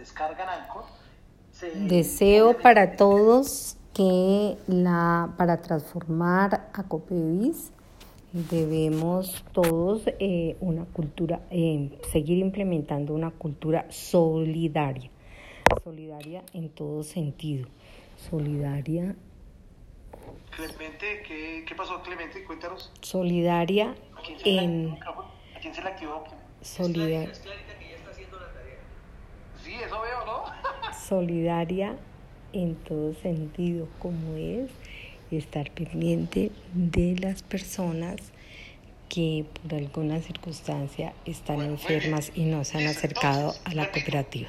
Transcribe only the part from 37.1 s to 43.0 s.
las personas que por alguna circunstancia están enfermas y no se han